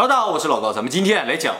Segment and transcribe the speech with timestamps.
[0.00, 1.56] Hello，大家好，我是老高，咱们今天来讲，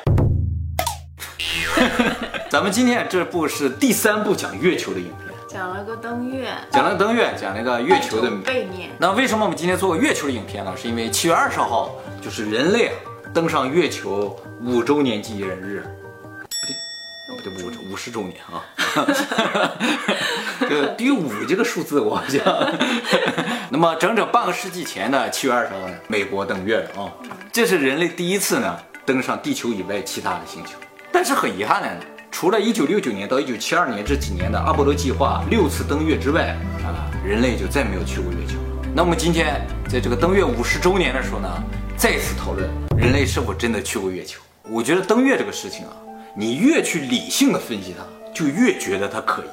[2.48, 8.30] 咱们今天这部是第三部讲月球的影片，讲了个登月，讲了个登月，讲了个月球的。
[8.44, 8.90] 背面。
[8.96, 10.72] 那为什么我们今天做个月球的影片呢？
[10.76, 11.90] 是因为七月二十号
[12.22, 12.94] 就是人类啊
[13.34, 15.84] 登上月球五周年纪念日，
[17.26, 18.62] 不对，不对，五五十周年啊。
[20.60, 22.40] 这 对于五这个数字，我好像。
[23.68, 27.10] 那么整整半个世纪前的七月二十号呢，美国登月了啊，
[27.50, 30.72] 这是人类第一次呢登上地球以外其他的星球。
[31.10, 31.88] 但是很遗憾的，
[32.30, 38.58] 除了一九六九年到一九七二年这几年的阿波罗计划六次登月之外啊，人类就再没有去过月球。
[38.94, 41.48] 那么今天在这个登月五十周年的时候呢，
[41.96, 44.40] 再次讨论人类是否真的去过月球。
[44.70, 45.92] 我觉得登月这个事情啊，
[46.36, 49.48] 你越去理性的分析它，就越觉得它可疑。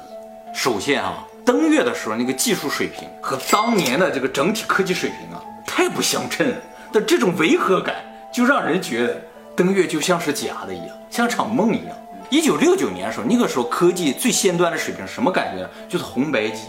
[0.54, 6.56] 首先啊，登月的时候那个技术水平和当年的这个整体科技水平啊，太不相称了。
[6.92, 7.96] 的这种违和感，
[8.32, 9.20] 就让人觉得
[9.54, 11.96] 登月就像是假的一样，像场梦一样。
[12.28, 15.68] 一九六九年的时候，那个时候科技最先端的水平，什么感觉呢？
[15.88, 16.62] 就是红白机。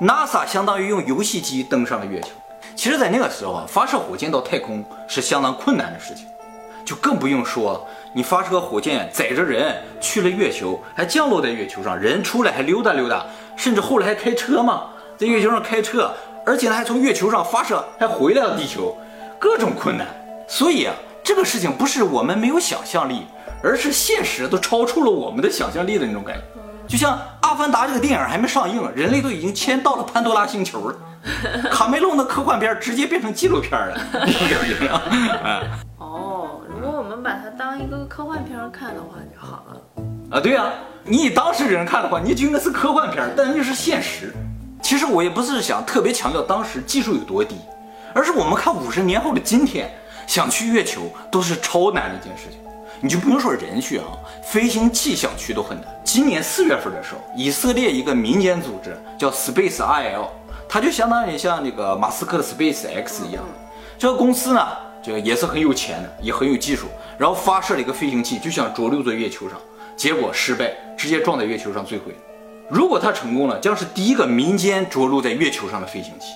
[0.00, 2.28] NASA 相当于用游戏机登上了月球。
[2.74, 6.26] 其实，在那个时候啊，发射火箭到太空是相当困难的事情，
[6.84, 7.80] 就更不用说了
[8.12, 13.24] 你发射火箭载着人去了月球，还降落在月球上，人出来还溜达溜达，
[13.56, 16.12] 甚至后来还开车嘛，在月球上开车，
[16.44, 18.94] 而且呢还从月球上发射，还回来了地球，
[19.38, 20.06] 各种困难。
[20.48, 23.26] 所以啊，这个事情不是我们没有想象力，
[23.62, 26.42] 而是现实都超出了我们的想象力的那种感觉。
[26.86, 30.96] 就像《阿凡达》这个电影还没上映，人类都已经迁到了潘多拉星球了。
[31.68, 35.02] 卡梅隆的科幻片直接变成纪录片了，你感觉啊？
[35.98, 39.80] 哦，如果我们把它当一个科幻片看的话就好了。
[40.30, 44.32] 啊，对呀，你以当事人看的话，你就应该是科幻片，但那是现实。
[44.80, 47.56] 其实我也不是想特别强调当时技术有多低，
[48.16, 49.90] 而是我们看五十年后的今天，
[50.26, 52.58] 想去月球都是超难的一件事情。
[53.02, 54.06] 你就不用说人去啊，
[54.42, 55.86] 飞行器想去都很难。
[56.02, 60.28] 今年四月份的时候，以色列一个民间组织叫 Space IL，
[60.66, 63.44] 它就相当于像那个马斯克的 Space X 一样，
[63.98, 64.66] 这个公司呢，
[65.02, 66.86] 这个也是很有钱的，也很有技术，
[67.18, 69.58] 然后发射了一个飞行器，就想着陆在月球上，
[69.94, 72.16] 结果失败，直接撞在月球上坠毁。
[72.70, 76.28] 如果它成功了，将是第一个民间着陆在月球上的飞行器。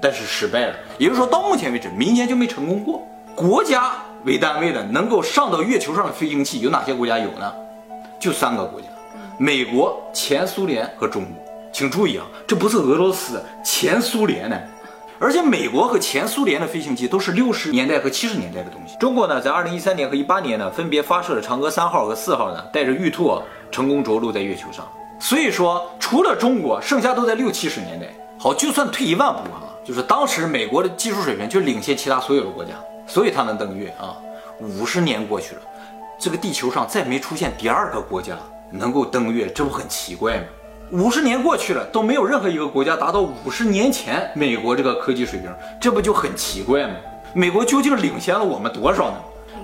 [0.00, 3.06] 但是失败了，也就是说到目前为止，民间就没成功过。
[3.34, 3.92] 国家
[4.24, 7.52] 为单位的能够上到月球上的飞行器有哪些国家有呢？
[8.18, 8.86] 就三个国家：
[9.38, 11.32] 美国、前苏联和中国。
[11.72, 14.58] 请注意啊，这不是俄罗斯，前苏联呢。
[15.18, 18.96] 而且美国和前苏联的飞行器都是六十年代和七十年代的东西。
[18.98, 23.38] 中国呢，在二零一三年和一八年呢，分别发射了嫦娥三号和四号呢，带着玉兔
[23.70, 24.86] 成功着陆在月球上。
[25.18, 28.06] 所以说，除了中国，剩下都在六七十年代。
[28.38, 32.72] 好，就算退一万步啊，就是当时美国的技术水平就领先其他所有的国家，
[33.06, 34.16] 所以它能登月啊。
[34.58, 35.60] 五十年过去了，
[36.18, 38.36] 这个地球上再没出现第二个国家
[38.70, 40.44] 能够登月，这不很奇怪吗？
[40.90, 45.48] 五十年过去了，都没有任何一个国家达到五十年前美国这个科技水平，
[45.80, 46.94] 这不就很奇怪吗？
[47.32, 49.16] 美国究竟领先了我们多少呢？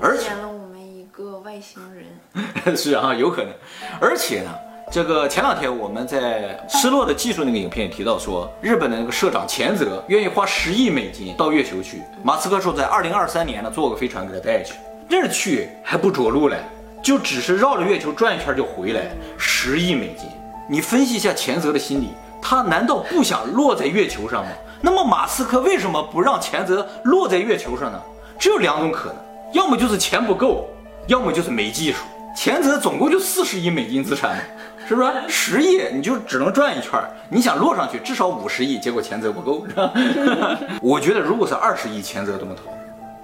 [0.03, 2.77] 领先了我们一个外星人。
[2.77, 3.53] 是啊，有可能。
[4.01, 4.51] 而且呢。
[4.93, 12.03] 这个前两天我们在《失落的技术》那个影片也提到说，日本的那个社长前泽愿意花十亿美金到月球去。
[12.23, 14.75] 马斯克说，在二零二三年呢，坐个飞船给他带去。
[15.09, 16.59] 那儿去还不着陆嘞，
[17.03, 19.01] 就只是绕着月球转一圈就回来，
[19.39, 20.29] 十亿美金。
[20.69, 22.11] 你分析一下前泽的心理，
[22.43, 24.51] 他难道不想落在月球上吗？
[24.83, 27.99] 那么马斯克为什么不让前泽落在月球上呢？
[28.39, 29.17] 只有两种可能，
[29.55, 30.69] 要么就是钱不够，
[31.07, 32.05] 要么就是没技术。
[32.35, 34.39] 前泽总共就四十亿美金资产。
[34.85, 37.01] 是不是十亿你就只能转一圈？
[37.29, 40.59] 你想落上去至少五十亿，结果钱则不够，是吧？
[40.83, 42.65] 我觉得如果是二十亿，钱则都能投。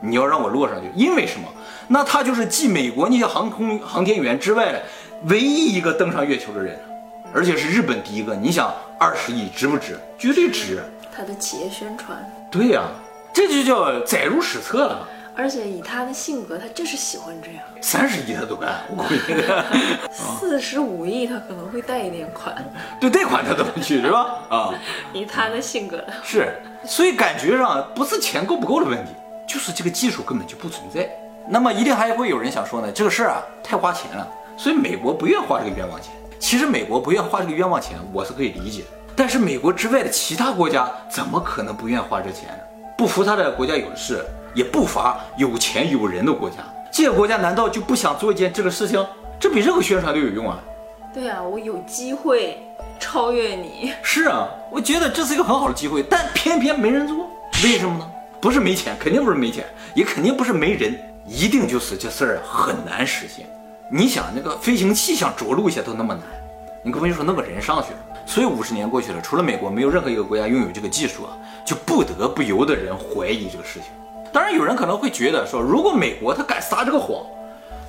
[0.01, 1.49] 你要让我落上去，因为什么？
[1.89, 4.81] 那他就是继美国那些航空航天员之外的
[5.25, 6.79] 唯一一个登上月球的人，
[7.35, 8.37] 而且是日本第一个。
[8.37, 9.99] 你想二十亿值不值？
[10.17, 10.81] 绝对值。
[11.15, 12.17] 他的企业宣传。
[12.51, 12.85] 对呀，
[13.33, 15.09] 这就叫载入史册了。
[15.39, 17.63] 而且以他的性格，他就是喜欢这样。
[17.81, 19.21] 三十亿他都干，我估计。
[20.11, 22.53] 四十五亿他可能会贷一点款。
[23.01, 24.35] 对，贷款他都能去，是吧？
[24.49, 24.75] 啊，
[25.13, 26.05] 以他的性格。
[26.25, 29.13] 是，所以感觉上不是钱够不够的问题，
[29.47, 31.09] 就是这个技术根本就不存在。
[31.49, 36.13] 那么一定还会有人想说呢，这个事儿啊太花钱了，所以美国不愿花这个冤枉钱。
[36.41, 38.89] 其实美国不愿花这个冤枉钱，我是可以理解的。
[39.15, 42.65] 但是美国之外的其他国家怎么可能不愿花这钱呢？
[42.99, 44.23] 不服他的国家有的是。
[44.55, 46.57] 也不乏有钱有人的国家，
[46.91, 49.07] 这些国家难道就不想做一件这个事情？
[49.39, 50.59] 这比任何宣传都有用啊！
[51.15, 52.59] 对啊，我有机会
[52.99, 53.93] 超越你。
[54.03, 57.29] 是啊，我觉得这是一个很好的机会，但偏偏没人做，
[57.63, 58.11] 为什么呢？
[58.41, 59.65] 不是没钱，肯定不是没钱，
[59.95, 63.47] 也肯定不是没人，一定就是这事儿很难实现。
[63.93, 66.23] 你想，那个飞行器想着陆一下都那么难，
[66.83, 67.99] 你更别说弄个人上去了。
[68.29, 71.33] 所以五十年过去了，除了美国，没有任何一个国家拥有这个技术啊，
[71.65, 73.89] 就不得不由得人怀疑这个事情。
[74.31, 77.25] 当然，有人可能会觉得说，如果美国他敢撒这个谎，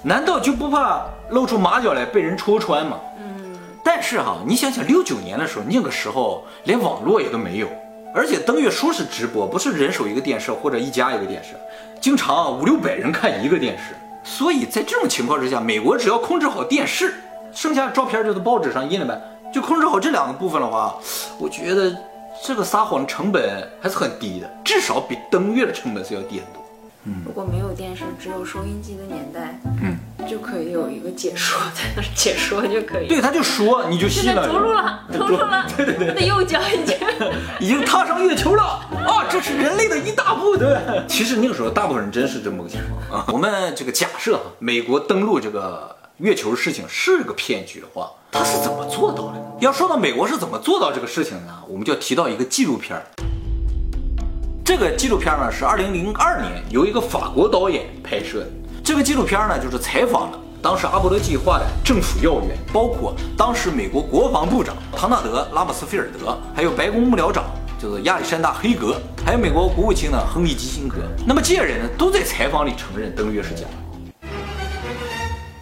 [0.01, 2.97] 难道就不怕露出马脚来被人戳穿吗？
[3.19, 3.59] 嗯。
[3.83, 7.67] 但是哈，你想想六九年的时候，那个时候连网络也都没有，
[8.15, 11.49] 而且登月说是直播，不是人手一个电视或者一家一个电视，
[11.99, 13.93] 经常五六百人看一个电视。
[14.23, 17.13] 所以在这种情况之下，美国只要控制好电视，
[17.51, 19.21] 剩下的照片就在报纸上印了呗。
[19.53, 20.95] 就控制好这两个部分的话，
[21.39, 21.95] 我觉得
[22.43, 26.63] 这个撒谎成本还是很低的，至少比登月的成本是要低很多。
[27.05, 29.97] 嗯，如果没有电视，只有收音机的年代，嗯，
[30.27, 33.07] 就可以有一个解说在那解说就可以。
[33.07, 34.45] 对，他就说，你就信了。
[34.45, 35.65] 着陆了，着陆了。
[35.77, 36.97] 对 对对，他的右脚已经
[37.61, 38.63] 已经踏上月球了
[39.07, 39.25] 啊！
[39.29, 40.57] 这是人类的一大步。
[40.57, 43.25] 对，其实那个时候大部分人真是这么个情况啊。
[43.31, 48.11] 我们这个假设美国登陆这个月球事情是个骗局的话。
[48.31, 49.57] 他是怎么做到的？
[49.61, 51.53] 要说到美国是怎么做到这个事情呢？
[51.67, 53.03] 我们就要提到一个纪录片儿。
[54.65, 58.47] 这个纪录片呢是二零零二年由一个法国导演拍摄的。
[58.83, 67.45] 这个纪录片呢就是采访了当时阿波罗计划的政府要员，包括当时美国国防部长唐纳德·拉姆斯菲尔德，还有白宫幕僚长
[67.81, 70.97] 就是亚历山大·黑格，还有美国国务卿呢亨利·基辛格。
[71.25, 73.88] 那么这些人呢都在采访里承认登月是假的。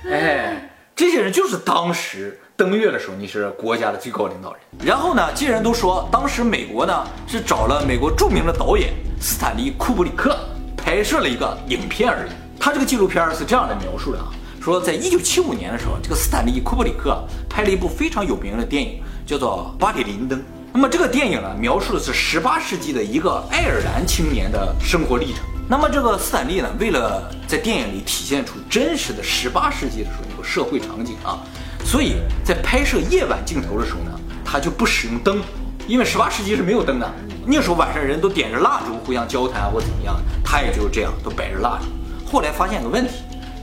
[0.09, 2.39] 哎，这些人就是当时。
[2.55, 4.61] 登月的时候，你是国家的最高领导人。
[4.83, 10.35] 然后呢，这些人都说，当时美国呢是找了美国著名的导演斯坦利·库布里克
[10.75, 12.31] 拍摄了一个影片而已。
[12.59, 20.39] 他这个纪录片是这样的描述的啊，说在一九七五年的时候，这个斯坦利·库布里克拍了一部非常有名的电影，叫做《巴里林登》。
[20.73, 25.43] 那么这个电影呢，描述的是十八世纪的一个爱尔兰青年的生活历程。
[25.69, 31.39] 那么这个斯坦利呢，为了在电影里体现出真实的十八世纪的时候那个社会场景啊。
[31.83, 34.11] 所以在拍摄夜晚镜头的时候呢，
[34.45, 35.41] 他就不使用灯，
[35.85, 37.13] 因为十八世纪是没有灯的。
[37.45, 41.85] 那时候晚上人都点着蜡烛互相交谈或怎么样，他也就这样都摆着蜡烛。
[42.29, 43.13] 后来发现个问题，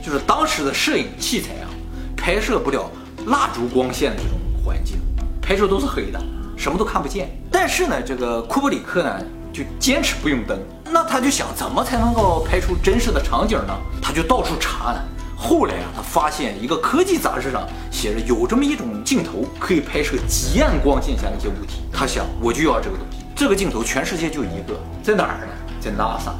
[0.03, 1.69] 就是当时的摄影器材啊，
[2.15, 2.89] 拍摄不了
[3.27, 4.97] 蜡烛光线的这种环境，
[5.41, 6.19] 拍摄都是黑的，
[6.55, 7.29] 什么都看不见。
[7.51, 9.19] 但是呢，这个库布里克呢
[9.55, 10.59] 就坚持不用灯，
[10.91, 13.73] 那他就想怎么才能够拍出真实的场景呢？
[14.01, 15.01] 他就到处查呢。
[15.37, 21.81] 后来啊，他发现一个科技杂志上写着有这么一种镜头，可以拍摄极暗光线下的一些物体。
[21.89, 23.23] 他想，我就要这个东西。
[23.33, 25.53] 这个镜头全世界就一个，在哪儿呢？
[25.79, 26.33] 在 NASA。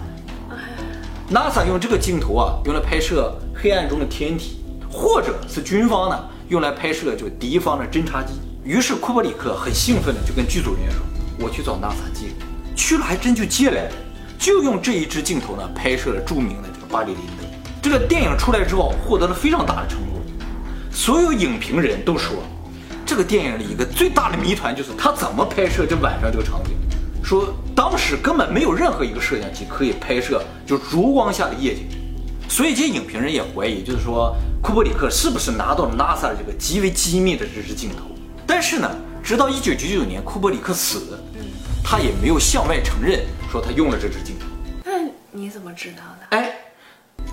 [1.31, 4.57] NASA 用这个镜头啊，用来拍摄黑暗中的天体，
[4.91, 6.19] 或者是军方呢
[6.49, 8.33] 用来拍摄就敌方的侦察机。
[8.63, 10.99] 于是库布里克很兴奋的就跟剧组人员说
[11.39, 12.27] ：“我去找 NASA 借。”
[12.75, 13.91] 去了还真就借来了，
[14.37, 17.47] 就用这一支镜头呢拍摄了著名的这个巴里林登。
[17.81, 20.21] 这个电影出来之后，获得了非常大的成功。
[20.91, 22.37] 所有影评人都说，
[23.05, 26.71] 这个电影里一个最大的谜团就是他怎么拍摄这晚上这个场景。
[27.23, 31.87] 说当时根本没有任何一个摄像机可以拍摄就烛光下的夜景。
[32.47, 38.05] 所以这些影评人也怀疑，就是说库伯里克是不是拿到了 NASA 的这个极为机密的这支镜头。
[38.45, 38.89] 但是呢，
[39.23, 41.19] 直到1999年库伯里克死，
[41.87, 44.47] 他也没有向外承认说他用了这支镜头。
[44.83, 44.91] 那
[45.31, 46.37] 你怎么知道的？
[46.37, 46.51] 哎。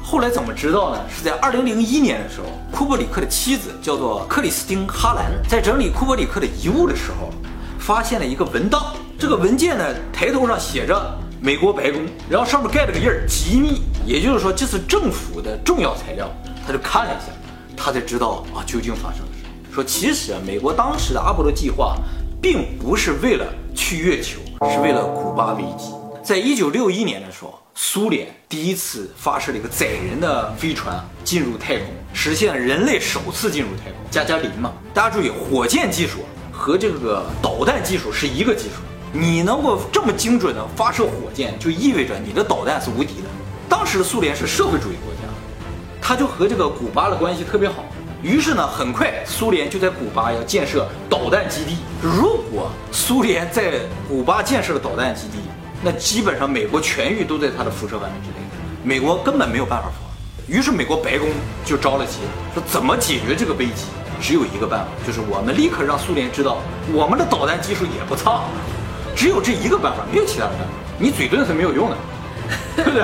[0.03, 1.01] 后来怎么知道呢？
[1.09, 7.31] 是在二零零一年的时候，库布里克的妻子叫做克里斯汀·哈兰，在整理库布里克的遗物的时候，
[7.79, 8.95] 发现了一个文档。
[9.19, 16.29] 这个文件呢，抬头上写着美国白宫，然后上面盖了个印儿，机密，也就是说这是政府的重要材料。
[16.67, 17.33] 他就看了一下，
[17.77, 19.75] 他才知道啊，究竟发生了什么。
[19.75, 21.97] 说其实啊，美国当时的阿波罗计划，
[22.41, 25.93] 并不是为了去月球，是为了古巴危机。
[26.23, 34.01] 在一九六一年的时候，苏联第一次发射了一个载人的飞船进入太空，实现人类首次进入太空。
[34.11, 36.19] 加加林嘛，大家注意，火箭技术
[36.53, 38.75] 和这个导弹技术是一个技术。
[39.13, 43.29] 你能够这么精准的发射火箭，就意味着你的导弹是无敌的。
[43.69, 45.29] 当时苏联是社会主义国家，
[46.01, 47.85] 它就和这个古巴的关系特别好。
[48.23, 51.79] 于是呢，很快苏联就在古巴要建设导弹基地。
[52.01, 55.39] 如果苏联在古巴建设了导弹基地，
[55.83, 58.37] 那基本上美国全域都在它的辐射范围之内，
[58.85, 59.95] 美国根本没有办法防。
[60.47, 61.29] 于是美国白宫
[61.65, 62.19] 就着了急，
[62.55, 63.87] 说怎么解决这个危机？
[64.21, 66.59] 只有一个办法，就是我们立刻让苏联知道
[66.93, 68.43] 我们的导弹技术也不差。
[69.17, 70.67] 只有这一个办法，没有其他的办法。
[70.97, 71.97] 你嘴遁是没有用的，
[72.77, 73.03] 对不对？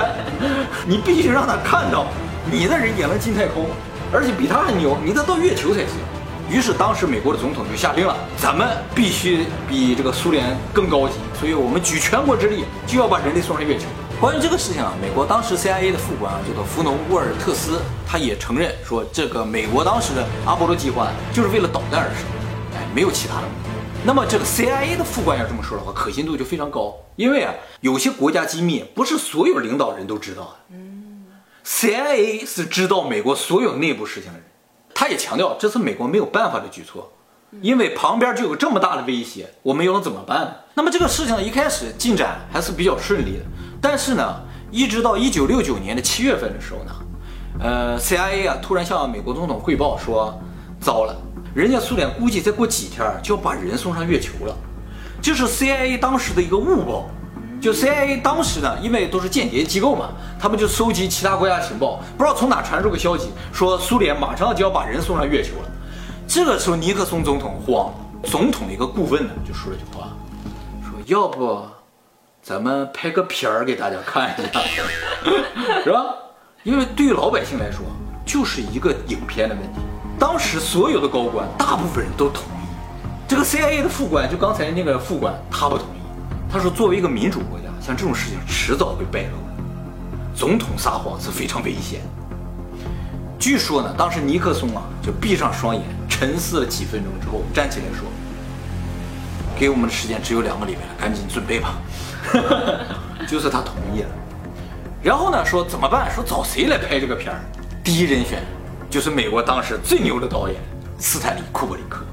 [0.87, 2.07] 你必须让他看到
[2.49, 3.65] 你的人也能进太空，
[4.11, 5.95] 而且比他还牛，你得到月球才行。
[6.49, 13.85] 于是当时美国的总统就下令了，咱们必须比这个苏联更高级，所以我们举全国之力就要把人类送上月球。
[14.19, 22.25] 关于这个事情啊，美国当时 CIA 的副官啊，叫做弗农沃尔特斯，他也承认说，这个美国当时的阿波罗计划就是为了导弹而生，
[22.75, 23.69] 哎，没有其他的目的。
[24.03, 30.75] 那么这个 CIA 的副官要这么说的话，可信度就非常高，因为啊，有些国家机密不是所有领导人都知道的。
[31.65, 34.47] ，CIA 是知道美国所有内部事情的人，
[34.93, 37.13] 他也强调这是美国没有办法的举措。
[37.61, 40.65] 因为旁边就有这么大的威胁，我们又能怎么办？
[40.75, 43.43] 那么这个事情，一开始进展还是比较顺利的。
[43.81, 46.91] 但是呢，一直到一九六九年的七月份的时候呢，
[47.59, 50.39] 呃，CIA 啊突然向美国总统汇报说，
[50.79, 51.15] 糟了，
[51.55, 54.55] 人家苏联估计再过几天就要把人送上月球了。
[55.19, 57.09] 这是 CIA 当时的一个误报。
[57.61, 65.69] 就 CIA 当时呢，因为都是间谍机构嘛，他们就收集其他国家情报，不知道从哪传出个消息，说苏联马上就要把人送上月球了。
[66.27, 70.09] 这个时候，尼克松总统慌，总统的一个顾问呢就说了句话，
[70.83, 71.61] 说要不
[72.41, 74.59] 咱们拍个片儿给大家看一下，
[75.83, 76.15] 是吧？
[76.63, 77.81] 因为对于老百姓来说，
[78.25, 79.79] 就是一个影片的问题。
[80.17, 82.67] 当时所有的高官，大部分人都同意。
[83.27, 85.98] 这个 CIA 的副官，就刚才那个副官，他不同意。
[86.51, 89.63] 他说，作为一个民主国家，像这种事情迟早会败露的。
[90.35, 92.01] 总统撒谎是非常危险。
[93.37, 95.83] 据说呢，当时尼克松啊就闭上双眼。
[96.09, 98.05] 沉思了几分钟之后，站起来说
[99.57, 101.77] ：“给我们的时间只有两个礼拜了，赶紧准备吧。
[103.25, 104.09] ”就是他同意了。
[105.01, 106.13] 然后呢，说怎么办？
[106.13, 107.39] 说找谁来拍这个片儿？
[107.81, 108.43] 第一人选
[108.89, 110.59] 就是美国当时最牛的导演
[110.97, 112.03] 斯坦利·库布里克。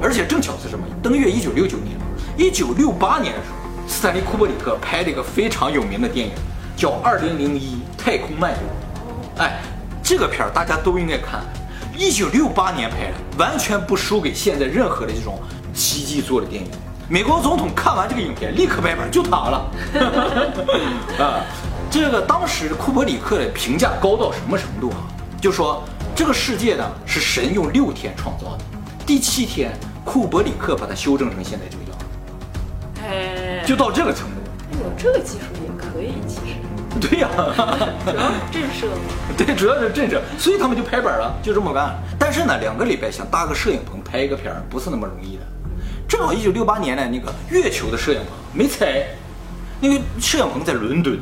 [0.00, 0.82] 而且正巧是什么？
[1.02, 1.98] 登月一九六九年，
[2.38, 3.61] 一九六八年的时候，
[3.92, 6.32] 斯坦利·库布里克拍了一个非常有名的电影，
[6.74, 8.56] 叫《二零零一太空漫游》。
[9.42, 9.60] 哎，
[10.02, 11.44] 这个片儿大家都应该看。
[11.94, 15.38] 一九六八年拍的，完全不输给现在任何的这种
[15.74, 16.70] 奇迹做的电影。
[17.06, 19.70] 美国总统看完这个影片，立刻拍板就躺了。
[21.22, 21.44] 啊，
[21.90, 25.04] 这个当时库伯里克的评价高到什么程度啊？
[25.38, 25.84] 就说
[26.16, 28.64] 这个世界呢是神用六天创造的，
[29.04, 29.70] 第七天
[30.02, 31.81] 库伯里克把它修正成现在这个。
[33.66, 34.36] 就到这个程度。
[34.72, 36.56] 有这个技术也可以，其实。
[37.00, 37.28] 对呀，
[38.04, 39.34] 主要是震慑嘛。
[39.36, 41.98] 对，主要是震慑，所以他们就拍板了，就这么干。
[42.18, 45.42] 但是呢，两个礼拜想搭个摄影棚拍一个片儿，不是那么容易的。
[46.06, 49.06] 正好一九六八年呢，那个月球的摄影棚没拆，
[49.80, 51.18] 那个摄影棚在伦敦，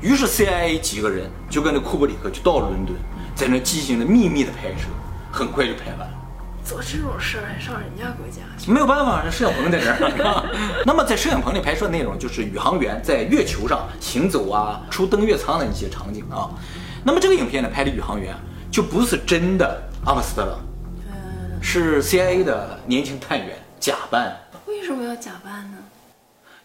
[0.00, 2.96] 于是 CIA 几个人就跟着库布里克就到了伦敦，
[3.34, 4.88] 在那进行了秘密的拍摄，
[5.30, 6.21] 很快就拍完了。
[6.64, 8.70] 做这种事儿还上人家国家去？
[8.70, 10.82] 没有办法，这摄影棚在这儿。
[10.86, 16.50] 那么在摄影棚里拍摄内容就是宇航员在月球上行走啊，出登月舱的一些场景啊。
[17.04, 18.34] 那么这个影片呢，拍的宇航员
[18.70, 20.60] 就不是真的阿姆斯特朗，
[21.60, 24.36] 是 CIA 的年轻探员假扮。
[24.66, 25.78] 为什么要假扮呢？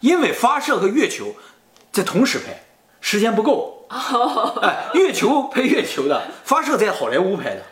[0.00, 1.34] 因为发射和月球
[1.90, 2.62] 在同时拍，
[3.00, 3.74] 时间不够。
[4.62, 7.62] 哎，月球拍月球的，发射在好莱坞拍的。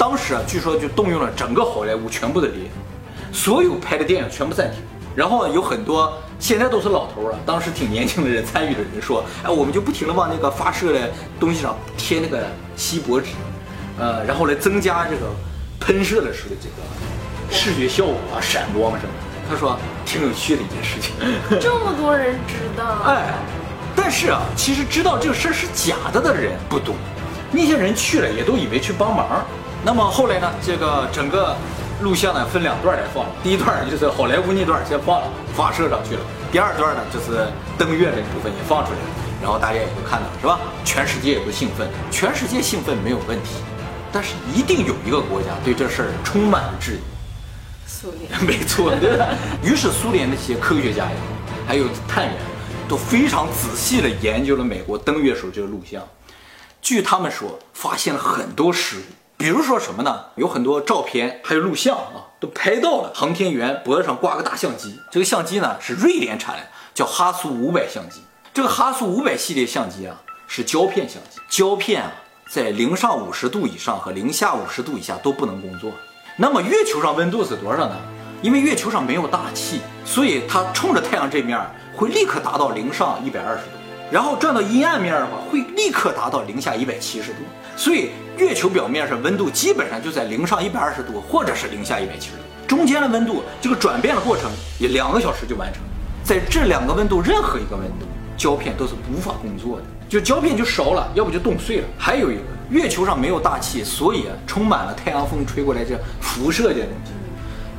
[0.00, 2.72] 当时啊，据说就动用了整个好莱坞全部的力量，
[3.34, 4.80] 所有拍的电影全部暂停。
[5.14, 13.32] 然后有很多现在都是老头了，当时挺年轻的人参与的人说：“哎，我们就不停的往那个发射的东西上贴那个锡箔纸，
[13.98, 15.26] 呃，然后来增加这个
[15.78, 19.12] 喷射的时候的这个视觉效果啊，闪光什么。”
[19.50, 21.12] 他说挺有趣的一件事情。
[21.60, 23.02] 这么多人知道？
[23.04, 23.34] 哎，
[23.94, 26.94] 但是啊，其实知道这个事儿是假的的人不多，
[27.52, 29.44] 那些人去了也都以为去帮忙。
[29.84, 30.52] 那么后来呢？
[30.62, 31.56] 这个整个
[32.02, 36.20] 录像呢分两段来放，第一段就是好莱坞那段先放了，发射上去了；
[36.52, 39.04] 第二段呢就是登月这部分也放出来了，
[39.40, 40.60] 然后大家也都看到，是吧？
[40.84, 43.54] 全世界也都兴奋，全世界兴奋没有问题，
[44.12, 47.00] 但是一定有一个国家对这事儿充满了质疑，
[47.86, 48.44] 苏联。
[48.44, 49.28] 没错，对吧？
[49.62, 51.16] 于是苏联那些科学家呀，
[51.66, 52.34] 还有探员，
[52.86, 56.02] 都非常仔细地研究了美国登月时候这个录像，
[56.80, 59.02] 据他们说，发现了很多失误。
[59.36, 60.24] 比如说什么呢？
[60.36, 65.00] 有很多照片，还有录像啊，都拍到了航天员脖子上挂个大相机。
[65.10, 66.62] 这个相机呢是瑞典产的，
[66.94, 68.20] 叫哈苏五百相机。
[68.52, 72.12] 这个哈苏五百系列相机啊是胶片相机，胶片啊
[72.50, 75.90] 在零上五十度以上和零下五十度以下都不能工作。
[76.36, 77.96] 那么月球上温度是多少呢？
[78.42, 81.58] 因为月球上没有大气，所以它冲着太阳这面
[81.94, 83.70] 会立刻达到零上一百二十度，
[84.10, 87.38] 然后转到阴暗面的话会立刻达到零下一百七十度。
[87.76, 95.82] 所以月球表面上温度基本上就在零上一百二十度，或者是零下一百七十度，中间的温度这个转变的过程也两个小时就完成。
[96.22, 101.88] 在这两个温度任何一个温度，胶片都是无法工作的，就胶片就烧了，要不就冻碎了。
[101.98, 107.12] 还有一个，月球上没有大气，所以充满了太阳风吹过来这辐射这些东西，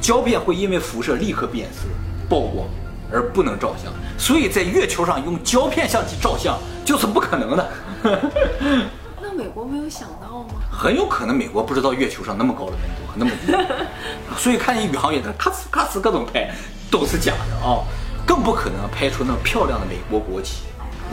[0.01, 1.88] 胶片会因为辐射立刻变色、
[2.27, 2.67] 曝光，
[3.12, 7.70] 而不能照相，所以在月球上用胶片相机照相就是不可能的。
[9.22, 10.62] 那美国没有想到吗？
[10.72, 13.53] 很有可能美国不知道月球上那么高的温度和那么低，
[14.38, 16.50] 所以看见宇航员在咔哧咔哧各种拍
[16.89, 17.84] 都是假的啊，
[18.25, 20.63] 更不可能拍出那么漂亮的美国国旗。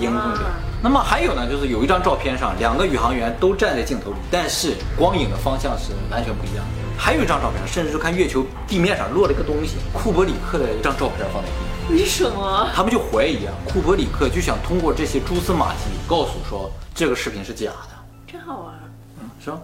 [0.01, 0.41] 荧光的。
[0.81, 6.71] 那么还有呢，就是有一张照片上，两个宇航员都站在镜头里，但是光影的方向是完全不一样的。
[6.97, 11.55] 还有一张照片，甚至就看月球地面上落了一个东西，库伯里克的一张照片放在地。
[11.91, 12.71] 为什么？
[12.75, 17.89] 他们就怀疑啊，库伯里克就想通过这些蛛丝马迹告诉说这个视频是假的。
[18.27, 18.75] 真好玩。
[19.21, 19.61] 嗯，是吧？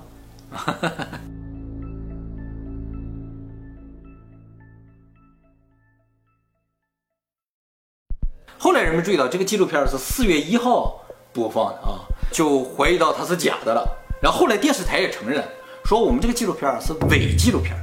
[8.59, 10.99] 后来人们注意到这个纪录片是四月一号
[11.33, 12.01] 播放的啊，
[12.33, 13.87] 就怀疑到它是假的了。
[14.23, 15.45] 然后后来电视台也承认
[15.85, 17.77] 说我们这个纪录片是伪纪录片。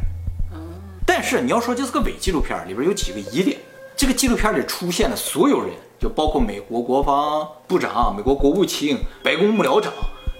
[1.05, 3.59] 但是你要说这是个伪纪录片，里边有几个疑点。
[3.95, 5.69] 这个纪录片里出现的所有人，
[5.99, 9.93] 就包括美国国防部长、美国国务卿、白宫幕僚长，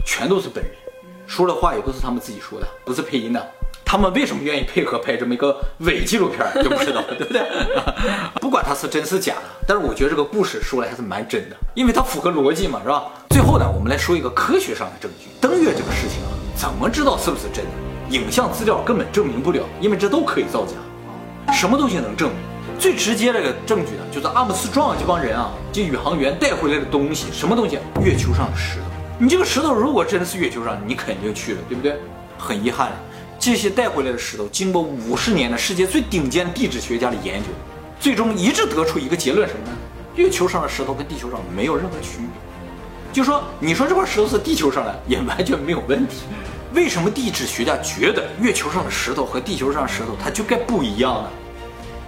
[0.05, 0.73] 全都是本人，
[1.27, 3.51] 说的话也都是他们自己说的，不是配音的。
[3.85, 7.41] 他们为什么愿意配合拍这么一个伪纪录片就不知道了，对不对？
[8.39, 13.03] 不管它是真是假的，但是我觉得这个故事说来还是蛮真的，因为它符合逻辑嘛，是吧？
[13.29, 15.27] 最后呢，我们来说一个科学上的证据。
[15.41, 17.71] 登月这个事情啊，怎么知道是不是真的？
[18.17, 21.53] 影像资料根本证明不了，因为这都可以造假。
[21.53, 22.37] 什么东西能证明？
[22.81, 27.77] 最直接的个证据呢，就是阿姆斯壮这帮人啊，这宇航员带回来的东西，什么东西？
[28.03, 28.85] 月球上的石头。
[29.19, 31.95] 你这个石头如果真的是月球上，你肯定去了，对不对？
[32.39, 32.91] 很遗憾。
[33.37, 37.49] 这些带回来的石头，经过五十年的世界最顶尖地质学家的研究，
[37.99, 39.77] 最终一致得出一个结论：什么呢？
[40.15, 43.13] 月球上的石头跟地球上没有任何区别。
[43.13, 46.23] 就说你说这块石头是地球上的，也完全没有问题。
[46.73, 51.29] 为什么地质学家觉得月球上的石头和地球上的石头它就该不一样呢？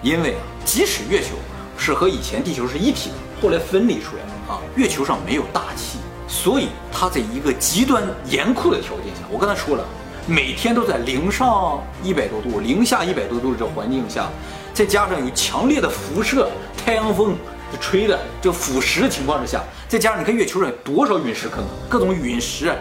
[0.04, 1.30] 因为啊，即使月球
[1.78, 9.82] 是和以前地球是一体的，后来分离出来的啊，月球上没有大气，所以它在一个极端严酷的条件下，我刚才说了。
[10.26, 14.30] 每天都在零上一百多度、零下一百多度的这环境下，
[14.72, 17.36] 再加上有强烈的辐射、太阳风
[17.78, 22.72] 吹的这腐蚀的情况之下，再加上你看月球上有多少陨石坑，各种陨石、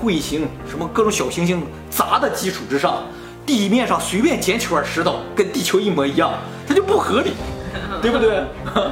[0.00, 3.02] 彗星、什么各种小行星砸的基础之上，
[3.44, 6.32] 地面上随便捡起块石头跟地球一模一样，
[6.66, 7.32] 它就不合理，
[8.00, 8.44] 对不对？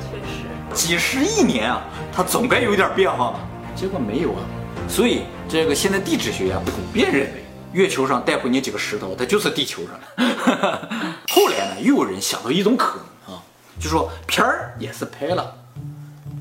[0.00, 1.82] 确实，几十亿年啊，
[2.12, 3.40] 它总该有点变化吧？
[3.74, 4.40] 结果没有啊，
[4.88, 7.44] 所以这个现在地质学家普遍认为。
[7.72, 10.88] 月球上带回你几个石头，它就是地球上的。
[11.30, 13.40] 后来呢，又有人想到一种可能啊，
[13.78, 15.54] 就说片儿也是拍了，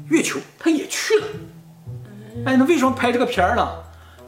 [0.09, 1.27] 月球它也去了。
[2.47, 3.67] 哎，那为什么拍这个片儿呢？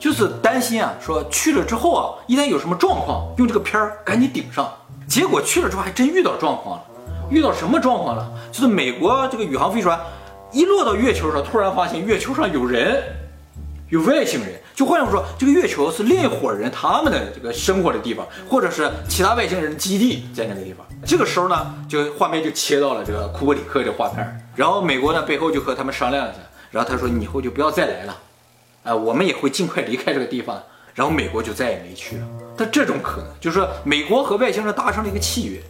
[0.02, 4.68] 就是担心啊，说去了之后啊，一旦有什么状况，用这个片儿赶紧顶上。
[5.08, 6.84] 结果去了之后还真遇到状况了，
[7.30, 8.28] 遇到什么状况了？
[8.52, 10.00] 就是美国这个宇航飞船
[10.52, 13.00] 一落到月球上，突然发现月球上有人，
[13.90, 14.60] 有外星人。
[14.74, 20.84] 就换句话说，这个月球是另一伙人他们的这个生活的地方，或者是其他外星人基地在那个地方。
[21.06, 26.40] 这个时候呢，就画面就切到了这个库伯里克的画片，然后美国呢背后就和他们商量一下，
[26.72, 28.18] 然后他说你以后就不要再来了，
[28.84, 30.62] 啊，我们也会尽快离开这个地方。
[30.94, 32.28] 然后美国就再也没去了。
[32.58, 35.62] 但这种可能就是说，美国和外星人达成了一个契约，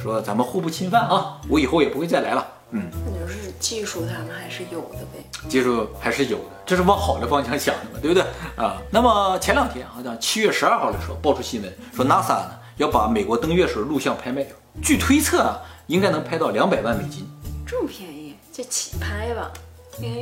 [0.00, 2.46] 说咱们互不侵犯啊，我以后也不会再来了。
[2.70, 8.22] 嗯，那就是技术他们还是有的呗，技术还是有的，这是往好的方向想的嘛，对不对
[8.54, 8.80] 啊？
[8.92, 17.28] 那么前两天好像七月十二号的时候爆出新闻，说 NASA 呢要把美国登月时候录像拍卖掉，据推测啊，应该能拍到两百万美金，
[17.66, 19.50] 这么便宜，就起拍吧？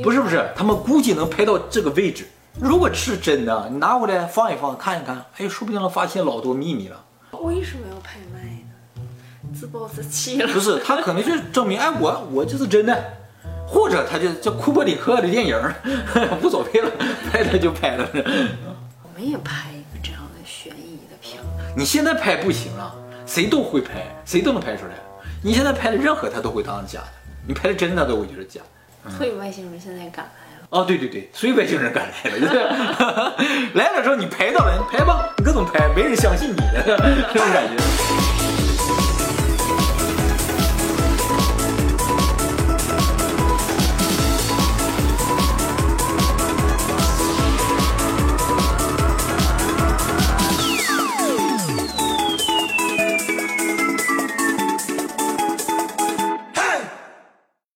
[0.01, 2.27] 不是不是，他们估计能拍到这个位置。
[2.59, 7.05] 如果是真的，你拿回来放一放，看一看，哎，说不定能发现老多秘密了。
[7.41, 9.53] 为什么要拍卖呢？
[9.53, 13.03] 自暴自弃了，不是他可能就是证明，哎，我我就是真的，
[13.67, 15.55] 或者他就叫库布里克的电影，
[16.41, 16.91] 无所谓了，
[17.31, 18.09] 拍了就拍了。
[18.13, 21.39] 我们也拍一个这样的悬疑的片，
[21.75, 22.95] 你现在拍不行了，
[23.27, 24.93] 谁都会拍，谁都能拍出来。
[25.43, 27.07] 你现在拍的任何他都会当假的，
[27.47, 28.61] 你拍的真的都会觉得假。
[29.15, 30.27] 所以外星人现在敢。
[30.69, 33.35] 哦，对对对，所以外星人赶来了，
[33.73, 38.36] 来了之后你拍到了，你拍吧，你各种拍，没人相信你这种感觉。